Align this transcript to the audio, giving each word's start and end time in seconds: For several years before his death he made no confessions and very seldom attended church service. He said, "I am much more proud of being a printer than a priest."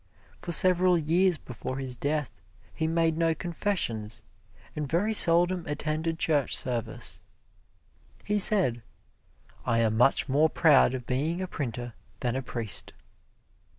For 0.39 0.51
several 0.51 0.97
years 0.97 1.37
before 1.37 1.77
his 1.77 1.95
death 1.95 2.41
he 2.73 2.87
made 2.87 3.19
no 3.19 3.35
confessions 3.35 4.23
and 4.75 4.89
very 4.89 5.13
seldom 5.13 5.63
attended 5.67 6.17
church 6.17 6.57
service. 6.57 7.19
He 8.23 8.39
said, 8.39 8.81
"I 9.63 9.77
am 9.81 9.95
much 9.97 10.27
more 10.27 10.49
proud 10.49 10.95
of 10.95 11.05
being 11.05 11.39
a 11.39 11.45
printer 11.45 11.93
than 12.21 12.35
a 12.35 12.41
priest." 12.41 12.93